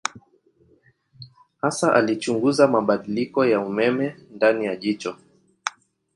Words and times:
Hasa 1.61 1.93
alichunguza 1.93 2.67
mabadiliko 2.67 3.45
ya 3.45 3.59
umeme 3.59 4.15
ndani 4.35 4.65
ya 4.65 4.75
jicho. 4.75 5.17